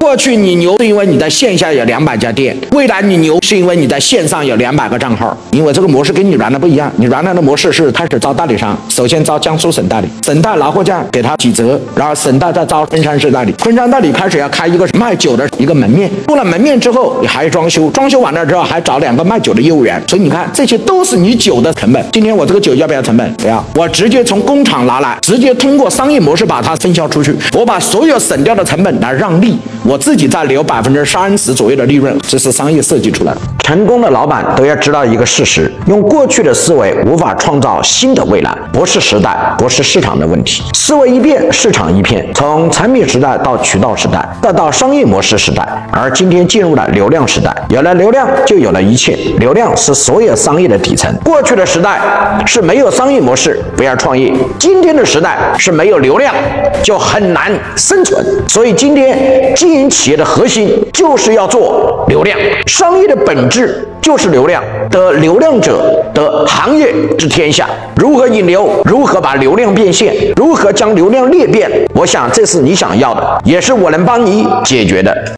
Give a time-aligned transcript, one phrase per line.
[0.00, 5.36] 过去你牛是因为你在线下有两百家店，未来你牛是因为你在线上有两百个账号。
[5.50, 22.04] 因为这个模式跟你原来不一样，你原来的模式是开始招代理商，首先招江苏省代理，省代拿货价给他几折，然后省代再招昆山市代理，昆山代理开始要开一个卖酒的一个门面，做了门面之后你还要装修，装修完了之后还找两个卖酒的业务员，所以你看这些都是你酒的成本。
[22.12, 23.32] 今天我这个酒要不要成本？
[23.34, 29.56] 不要，我直接从工厂拿来，直接通过商业模式把它分销出去，我把所有省掉的成本来让利，
[29.88, 33.40] 我自己再留百分之三十左右的利润，这是商业设计出来的。
[33.64, 40.62] 成功的老板都要知道一个事实：用过去的思维无法创造新的未来，不是时代，不是市场的问题。
[40.74, 42.26] 思维一变，市场一变。
[42.34, 47.54] 从产品时代到渠道时代，再到商业模式时代，而今天进入了流量时代。
[47.70, 49.14] 有了流量，就有了一切。
[49.38, 51.10] 流量是所有商业的底层。
[51.24, 51.98] 过去的时代
[52.44, 56.34] 是没有商业模式，不要创业；今天的时代是没有流量，
[56.82, 58.22] 就很难生存。
[58.46, 67.68] 所以今天经营企业的核心就是要做流量，商业的本质就是流量，得流量者得行业之天下。
[67.96, 68.68] 如何引流？
[68.84, 70.14] 如何把流量变现？
[70.36, 71.70] 如何将流量裂变？
[71.94, 75.37] 我想这是你想要的，也是我能帮你解决的。